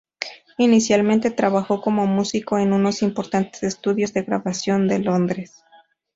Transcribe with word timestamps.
Inicialmente 0.57 1.29
trabajó 1.29 1.79
como 1.79 2.07
músico 2.07 2.57
en 2.57 2.73
unos 2.73 3.03
importantes 3.03 3.61
estudios 3.61 4.13
de 4.13 4.23
grabación 4.23 4.87
de 4.87 4.97
Londres. 4.97 5.63